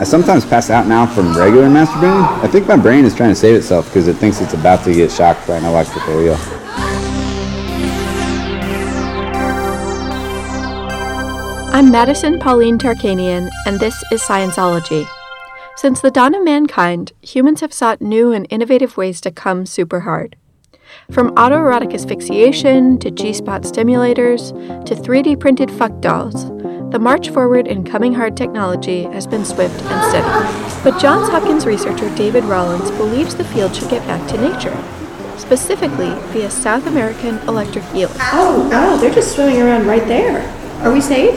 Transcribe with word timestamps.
I 0.00 0.04
sometimes 0.04 0.44
pass 0.44 0.70
out 0.70 0.86
now 0.86 1.06
from 1.06 1.36
regular 1.36 1.66
masturbating. 1.66 2.22
I 2.44 2.46
think 2.46 2.68
my 2.68 2.76
brain 2.76 3.04
is 3.04 3.16
trying 3.16 3.30
to 3.30 3.34
save 3.34 3.56
itself 3.56 3.86
because 3.86 4.06
it 4.06 4.14
thinks 4.14 4.40
it's 4.40 4.54
about 4.54 4.84
to 4.84 4.94
get 4.94 5.10
shocked 5.10 5.44
by 5.48 5.56
an 5.56 5.64
electrical 5.64 6.20
eel. 6.20 6.36
I'm 11.74 11.90
Madison 11.90 12.38
Pauline 12.38 12.78
Tarkanian, 12.78 13.50
and 13.66 13.80
this 13.80 14.00
is 14.12 14.22
Scienceology. 14.22 15.04
Since 15.74 16.00
the 16.00 16.12
dawn 16.12 16.32
of 16.36 16.44
mankind, 16.44 17.10
humans 17.20 17.60
have 17.60 17.72
sought 17.72 18.00
new 18.00 18.30
and 18.30 18.46
innovative 18.50 18.96
ways 18.96 19.20
to 19.22 19.32
come 19.32 19.66
super 19.66 20.00
hard. 20.00 20.36
From 21.10 21.34
autoerotic 21.34 21.92
asphyxiation 21.92 22.98
to 23.00 23.10
G 23.10 23.32
spot 23.32 23.62
stimulators 23.62 24.52
to 24.86 24.94
3D 24.94 25.40
printed 25.40 25.72
fuck 25.72 26.00
dolls, 26.00 26.44
the 26.90 26.98
march 26.98 27.28
forward 27.28 27.66
in 27.66 27.84
coming 27.84 28.14
hard 28.14 28.36
technology 28.36 29.02
has 29.02 29.26
been 29.26 29.44
swift 29.44 29.82
and 29.82 30.10
steady. 30.10 30.82
But 30.82 30.98
Johns 30.98 31.28
Hopkins 31.28 31.66
researcher 31.66 32.14
David 32.16 32.44
Rollins 32.44 32.90
believes 32.92 33.34
the 33.34 33.44
field 33.44 33.76
should 33.76 33.90
get 33.90 34.06
back 34.06 34.26
to 34.30 34.40
nature, 34.40 34.76
specifically 35.36 36.14
via 36.32 36.50
South 36.50 36.86
American 36.86 37.36
electric 37.48 37.84
eels. 37.94 38.16
Oh, 38.20 38.68
wow, 38.70 38.96
they're 38.96 39.12
just 39.12 39.34
swimming 39.34 39.60
around 39.60 39.86
right 39.86 40.06
there. 40.06 40.40
Are 40.82 40.92
we 40.92 41.02
safe? 41.02 41.34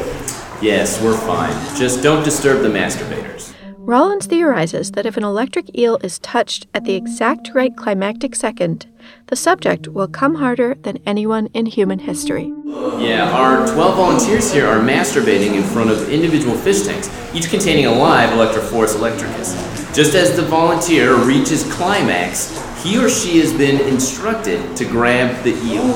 Yes, 0.61 1.01
we're 1.01 1.17
fine. 1.17 1.51
Just 1.75 2.01
don't 2.01 2.23
disturb 2.23 2.61
the 2.61 2.69
masturbators. 2.69 3.53
Rollins 3.77 4.27
theorizes 4.27 4.91
that 4.91 5.05
if 5.05 5.17
an 5.17 5.23
electric 5.23 5.75
eel 5.77 5.97
is 6.03 6.19
touched 6.19 6.67
at 6.73 6.85
the 6.85 6.93
exact 6.93 7.49
right 7.53 7.75
climactic 7.75 8.35
second, 8.35 8.85
the 9.27 9.35
subject 9.35 9.87
will 9.87 10.07
come 10.07 10.35
harder 10.35 10.75
than 10.75 10.99
anyone 11.05 11.47
in 11.53 11.65
human 11.65 11.99
history. 11.99 12.53
Yeah, 12.99 13.31
our 13.33 13.67
12 13.67 13.95
volunteers 13.95 14.51
here 14.51 14.67
are 14.67 14.79
masturbating 14.79 15.55
in 15.55 15.63
front 15.63 15.89
of 15.89 16.09
individual 16.09 16.55
fish 16.55 16.83
tanks, 16.83 17.09
each 17.33 17.49
containing 17.49 17.85
a 17.85 17.91
live 17.91 18.29
Electrophorus 18.29 18.95
electricus. 18.95 19.53
Just 19.93 20.15
as 20.15 20.35
the 20.35 20.43
volunteer 20.43 21.15
reaches 21.15 21.63
climax, 21.73 22.57
he 22.83 22.97
or 22.97 23.09
she 23.09 23.39
has 23.39 23.51
been 23.53 23.81
instructed 23.87 24.75
to 24.77 24.85
grab 24.85 25.43
the 25.43 25.51
eel. 25.65 25.93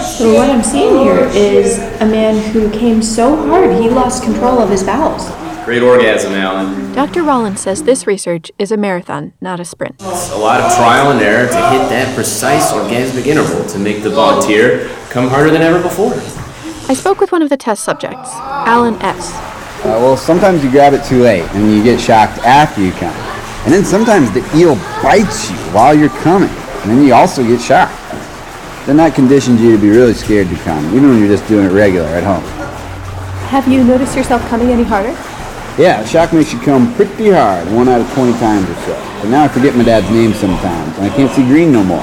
So 0.00 0.34
what 0.34 0.50
I'm 0.50 0.62
seeing 0.62 0.98
here 0.98 1.30
is 1.34 1.78
a 2.00 2.06
man 2.06 2.52
who 2.52 2.70
came 2.70 3.02
so 3.02 3.36
hard 3.48 3.80
he 3.80 3.88
lost 3.88 4.22
control 4.22 4.58
of 4.58 4.70
his 4.70 4.82
bowels. 4.82 5.28
Great 5.64 5.82
orgasm, 5.82 6.32
Alan. 6.32 6.92
Dr. 6.94 7.22
Rollins 7.22 7.60
says 7.60 7.82
this 7.82 8.06
research 8.06 8.50
is 8.58 8.72
a 8.72 8.76
marathon, 8.76 9.34
not 9.40 9.60
a 9.60 9.64
sprint. 9.64 9.96
It's 10.00 10.32
A 10.32 10.36
lot 10.36 10.60
of 10.60 10.74
trial 10.74 11.12
and 11.12 11.20
error 11.20 11.46
to 11.46 11.70
hit 11.70 11.88
that 11.90 12.12
precise 12.14 12.72
orgasmic 12.72 13.26
interval 13.26 13.64
to 13.66 13.78
make 13.78 14.02
the 14.02 14.10
volunteer 14.10 14.88
come 15.10 15.28
harder 15.28 15.50
than 15.50 15.62
ever 15.62 15.80
before. 15.80 16.14
I 16.88 16.94
spoke 16.94 17.20
with 17.20 17.30
one 17.30 17.42
of 17.42 17.50
the 17.50 17.56
test 17.56 17.84
subjects, 17.84 18.30
Alan 18.32 18.94
S. 19.02 19.32
Uh, 19.84 19.98
well, 20.00 20.16
sometimes 20.16 20.64
you 20.64 20.70
grab 20.70 20.92
it 20.92 21.04
too 21.04 21.22
late 21.22 21.44
and 21.52 21.70
you 21.70 21.84
get 21.84 22.00
shocked 22.00 22.38
after 22.38 22.80
you 22.80 22.92
come. 22.92 23.14
And 23.64 23.72
then 23.72 23.84
sometimes 23.84 24.32
the 24.32 24.40
eel 24.56 24.74
bites 25.02 25.50
you 25.50 25.56
while 25.72 25.94
you're 25.94 26.08
coming, 26.08 26.48
and 26.48 26.90
then 26.90 27.06
you 27.06 27.12
also 27.12 27.44
get 27.44 27.60
shocked. 27.60 27.94
Then 28.86 28.96
that 28.96 29.14
conditions 29.14 29.60
you 29.60 29.72
to 29.72 29.78
be 29.78 29.90
really 29.90 30.14
scared 30.14 30.48
to 30.48 30.56
come, 30.56 30.84
even 30.96 31.10
when 31.10 31.18
you're 31.18 31.28
just 31.28 31.46
doing 31.46 31.66
it 31.66 31.70
regular 31.70 32.08
at 32.08 32.24
home. 32.24 32.42
Have 33.50 33.68
you 33.68 33.84
noticed 33.84 34.16
yourself 34.16 34.42
coming 34.48 34.70
any 34.70 34.84
harder? 34.84 35.14
Yeah, 35.80 36.04
shock 36.04 36.34
makes 36.34 36.52
you 36.52 36.60
come 36.60 36.94
pretty 36.94 37.30
hard, 37.30 37.66
one 37.72 37.88
out 37.88 38.02
of 38.02 38.12
20 38.12 38.32
times 38.34 38.68
or 38.68 38.74
so. 38.82 38.92
But 39.22 39.30
now 39.30 39.44
I 39.44 39.48
forget 39.48 39.74
my 39.74 39.82
dad's 39.82 40.10
name 40.10 40.34
sometimes, 40.34 40.98
and 40.98 41.10
I 41.10 41.16
can't 41.16 41.34
see 41.34 41.42
green 41.42 41.72
no 41.72 41.82
more. 41.82 42.02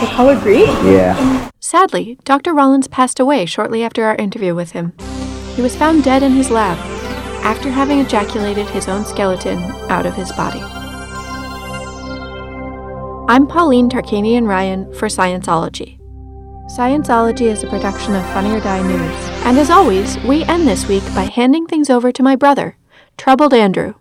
The 0.00 0.12
color 0.14 0.38
green? 0.38 0.66
Yeah. 0.84 1.48
Sadly, 1.60 2.18
Dr. 2.24 2.52
Rollins 2.52 2.88
passed 2.88 3.18
away 3.18 3.46
shortly 3.46 3.82
after 3.82 4.04
our 4.04 4.16
interview 4.16 4.54
with 4.54 4.72
him. 4.72 4.92
He 5.54 5.62
was 5.62 5.74
found 5.74 6.04
dead 6.04 6.22
in 6.22 6.32
his 6.32 6.50
lab 6.50 6.76
after 7.42 7.70
having 7.70 8.00
ejaculated 8.00 8.68
his 8.68 8.86
own 8.86 9.06
skeleton 9.06 9.62
out 9.90 10.04
of 10.04 10.14
his 10.14 10.30
body. 10.32 10.60
I'm 13.30 13.46
Pauline 13.46 13.88
Tarkanian 13.88 14.46
Ryan 14.46 14.92
for 14.92 15.08
Scienceology. 15.08 15.98
Scienceology 16.76 17.46
is 17.46 17.64
a 17.64 17.66
production 17.66 18.14
of 18.14 18.26
Funny 18.26 18.52
or 18.52 18.60
Die 18.60 18.82
News. 18.86 19.28
And 19.46 19.58
as 19.58 19.70
always, 19.70 20.18
we 20.18 20.44
end 20.44 20.68
this 20.68 20.86
week 20.86 21.02
by 21.14 21.22
handing 21.22 21.66
things 21.66 21.88
over 21.88 22.12
to 22.12 22.22
my 22.22 22.36
brother, 22.36 22.76
Troubled 23.20 23.52
Andrew. 23.52 23.96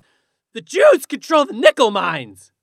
The 0.53 0.62
Jews 0.62 1.06
control 1.06 1.44
the 1.44 1.52
nickel 1.52 1.91
mines! 1.91 2.53